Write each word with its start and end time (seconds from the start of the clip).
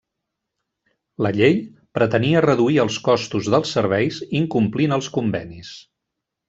La 1.25 1.31
llei 1.35 1.59
pretenia 1.99 2.43
reduir 2.47 2.81
els 2.87 2.99
costos 3.11 3.53
dels 3.57 3.77
serveis 3.79 4.21
incomplint 4.43 5.01
els 5.01 5.15
convenis. 5.21 5.75